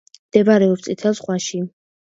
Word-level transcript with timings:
მდებარეობს 0.29 0.87
წითელი 0.89 1.21
ზღვაში. 1.23 1.65